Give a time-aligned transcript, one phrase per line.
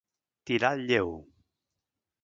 [0.49, 1.13] Tirar el lleu.